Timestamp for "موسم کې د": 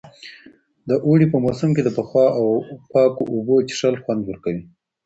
1.45-1.89